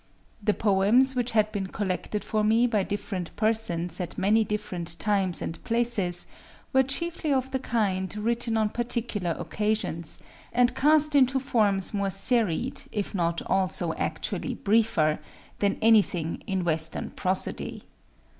The 0.43 0.55
poems, 0.55 1.15
which 1.15 1.29
had 1.33 1.51
been 1.51 1.67
collected 1.67 2.23
for 2.23 2.43
me 2.43 2.65
by 2.65 2.81
different 2.81 3.35
persons 3.35 4.01
at 4.01 4.17
many 4.17 4.43
different 4.43 4.97
times 4.97 5.43
and 5.43 5.63
places, 5.63 6.25
were 6.73 6.81
chiefly 6.81 7.31
of 7.31 7.51
the 7.51 7.59
kind 7.59 8.11
written 8.17 8.57
on 8.57 8.69
particular 8.71 9.35
occasions, 9.37 10.19
and 10.51 10.73
cast 10.73 11.13
into 11.13 11.39
forms 11.39 11.93
more 11.93 12.09
serried, 12.09 12.81
if 12.91 13.13
not 13.13 13.43
also 13.43 13.93
actually 13.93 14.55
briefer, 14.55 15.19
than 15.59 15.77
anything 15.83 16.41
in 16.47 16.63
Western 16.65 17.11
prosody. 17.11 17.83